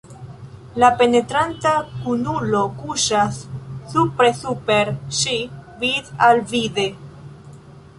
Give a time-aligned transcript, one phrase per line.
[0.83, 3.39] La penetranta kunulo kuŝas
[3.93, 4.93] supre super
[5.23, 5.39] ŝi,
[5.85, 6.93] vid-al-vide.